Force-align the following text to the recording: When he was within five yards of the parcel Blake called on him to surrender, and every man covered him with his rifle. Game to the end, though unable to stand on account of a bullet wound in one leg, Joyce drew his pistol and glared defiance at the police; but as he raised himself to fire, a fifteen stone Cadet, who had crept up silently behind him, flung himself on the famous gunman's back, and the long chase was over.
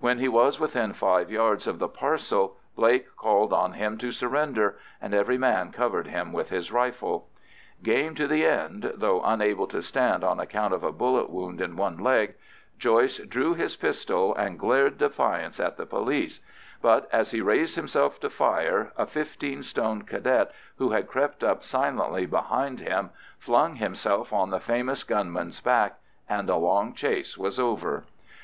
When 0.00 0.18
he 0.18 0.26
was 0.26 0.58
within 0.58 0.92
five 0.92 1.30
yards 1.30 1.68
of 1.68 1.78
the 1.78 1.86
parcel 1.86 2.56
Blake 2.74 3.14
called 3.16 3.52
on 3.52 3.74
him 3.74 3.96
to 3.98 4.10
surrender, 4.10 4.76
and 5.00 5.14
every 5.14 5.38
man 5.38 5.70
covered 5.70 6.08
him 6.08 6.32
with 6.32 6.48
his 6.48 6.72
rifle. 6.72 7.28
Game 7.84 8.16
to 8.16 8.26
the 8.26 8.44
end, 8.44 8.90
though 8.96 9.22
unable 9.22 9.68
to 9.68 9.80
stand 9.80 10.24
on 10.24 10.40
account 10.40 10.74
of 10.74 10.82
a 10.82 10.90
bullet 10.90 11.30
wound 11.30 11.60
in 11.60 11.76
one 11.76 11.96
leg, 11.96 12.34
Joyce 12.76 13.18
drew 13.18 13.54
his 13.54 13.76
pistol 13.76 14.34
and 14.34 14.58
glared 14.58 14.98
defiance 14.98 15.60
at 15.60 15.76
the 15.76 15.86
police; 15.86 16.40
but 16.82 17.08
as 17.12 17.30
he 17.30 17.40
raised 17.40 17.76
himself 17.76 18.18
to 18.18 18.28
fire, 18.30 18.92
a 18.96 19.06
fifteen 19.06 19.62
stone 19.62 20.02
Cadet, 20.02 20.50
who 20.78 20.88
had 20.90 21.06
crept 21.06 21.44
up 21.44 21.62
silently 21.62 22.26
behind 22.26 22.80
him, 22.80 23.10
flung 23.38 23.76
himself 23.76 24.32
on 24.32 24.50
the 24.50 24.58
famous 24.58 25.04
gunman's 25.04 25.60
back, 25.60 26.00
and 26.28 26.48
the 26.48 26.56
long 26.56 26.94
chase 26.94 27.38
was 27.38 27.60
over. 27.60 28.06